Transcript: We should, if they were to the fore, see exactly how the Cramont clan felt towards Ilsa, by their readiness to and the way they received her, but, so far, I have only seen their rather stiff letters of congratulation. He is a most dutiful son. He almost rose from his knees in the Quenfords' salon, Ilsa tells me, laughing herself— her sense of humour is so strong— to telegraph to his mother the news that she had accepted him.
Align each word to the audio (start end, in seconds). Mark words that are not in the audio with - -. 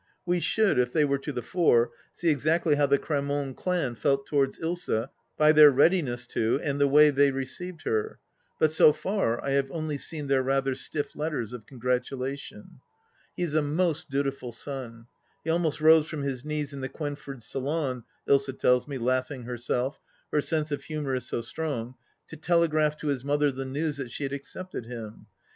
We 0.25 0.39
should, 0.39 0.79
if 0.79 0.91
they 0.91 1.05
were 1.05 1.19
to 1.19 1.31
the 1.31 1.43
fore, 1.43 1.91
see 2.11 2.29
exactly 2.29 2.73
how 2.73 2.87
the 2.87 2.97
Cramont 2.97 3.55
clan 3.55 3.93
felt 3.93 4.25
towards 4.25 4.57
Ilsa, 4.57 5.09
by 5.37 5.51
their 5.51 5.69
readiness 5.69 6.25
to 6.33 6.59
and 6.63 6.81
the 6.81 6.87
way 6.87 7.11
they 7.11 7.29
received 7.29 7.83
her, 7.83 8.17
but, 8.57 8.71
so 8.71 8.93
far, 8.93 9.39
I 9.45 9.51
have 9.51 9.69
only 9.69 9.99
seen 9.99 10.25
their 10.25 10.41
rather 10.41 10.73
stiff 10.73 11.15
letters 11.15 11.53
of 11.53 11.67
congratulation. 11.67 12.79
He 13.37 13.43
is 13.43 13.53
a 13.53 13.61
most 13.61 14.09
dutiful 14.09 14.51
son. 14.51 15.05
He 15.43 15.51
almost 15.51 15.79
rose 15.79 16.07
from 16.07 16.23
his 16.23 16.43
knees 16.43 16.73
in 16.73 16.81
the 16.81 16.89
Quenfords' 16.89 17.45
salon, 17.45 18.03
Ilsa 18.27 18.57
tells 18.57 18.87
me, 18.87 18.97
laughing 18.97 19.43
herself— 19.43 19.99
her 20.33 20.41
sense 20.41 20.71
of 20.71 20.81
humour 20.85 21.13
is 21.13 21.27
so 21.27 21.41
strong— 21.41 21.93
to 22.29 22.35
telegraph 22.35 22.97
to 22.97 23.09
his 23.09 23.23
mother 23.23 23.51
the 23.51 23.65
news 23.65 23.97
that 23.97 24.09
she 24.09 24.23
had 24.23 24.33
accepted 24.33 24.87
him. 24.87 25.27